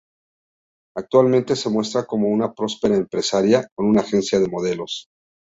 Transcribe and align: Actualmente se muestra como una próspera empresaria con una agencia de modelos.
Actualmente 0.97 1.55
se 1.55 1.69
muestra 1.69 2.05
como 2.07 2.27
una 2.27 2.53
próspera 2.55 2.95
empresaria 2.97 3.67
con 3.75 3.85
una 3.87 4.01
agencia 4.01 4.39
de 4.39 4.47
modelos. 4.49 5.07